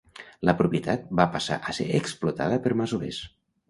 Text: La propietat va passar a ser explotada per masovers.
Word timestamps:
La 0.49 0.55
propietat 0.61 1.05
va 1.21 1.27
passar 1.37 1.61
a 1.69 1.77
ser 1.81 1.89
explotada 2.01 2.63
per 2.67 2.77
masovers. 2.85 3.27